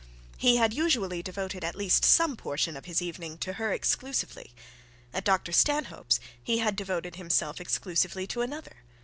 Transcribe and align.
He 0.35 0.57
had 0.57 0.73
usually 0.73 1.21
devoted 1.21 1.63
at 1.63 1.75
least 1.75 2.03
some 2.03 2.35
portion 2.35 2.75
of 2.75 2.85
his 2.85 3.03
evening 3.03 3.37
to 3.37 3.53
her 3.61 3.71
exclusively. 3.71 4.51
At 5.13 5.23
Dr 5.23 5.51
Stanhope's 5.51 6.19
he 6.43 6.57
had 6.57 6.75
devoted 6.75 7.17
himself 7.17 7.61
exclusively 7.61 8.25
to 8.25 8.41
another. 8.41 8.77